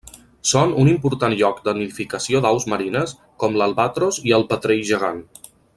[0.51, 3.13] Són un important lloc de nidificació d'aus marines
[3.45, 5.21] com l'albatros i el petrell gegant.